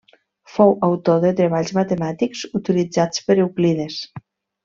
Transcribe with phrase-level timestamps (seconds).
[0.53, 4.01] Fou autor de treballs matemàtics utilitzats per Euclides.